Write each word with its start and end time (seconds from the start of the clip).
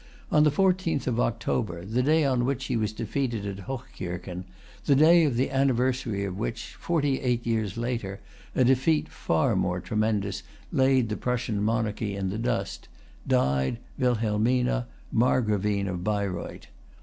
On 0.31 0.43
the 0.43 0.49
fourteenth 0.49 1.05
of 1.05 1.19
October, 1.19 1.85
the 1.85 2.01
day 2.01 2.25
on 2.25 2.43
which 2.43 2.65
he 2.65 2.75
was 2.75 2.91
defeated 2.91 3.45
at 3.45 3.67
Hochkirchen, 3.67 4.45
the 4.85 4.95
day 4.95 5.27
on 5.27 5.35
the 5.35 5.51
anniversary 5.51 6.23
of 6.25 6.39
which, 6.39 6.73
forty 6.79 7.19
eight 7.21 7.45
years 7.45 7.77
later, 7.77 8.19
a 8.55 8.63
defeat 8.63 9.09
far 9.09 9.55
more 9.55 9.79
tremendous 9.79 10.41
laid 10.71 11.09
the 11.09 11.17
Prussian 11.17 11.61
monarchy 11.61 12.15
in 12.15 12.31
the 12.31 12.39
dust, 12.39 12.87
died 13.27 13.77
Wilhelmina, 13.99 14.87
Margravine 15.11 15.87
of 15.87 16.03
Baireuth. 16.03 16.65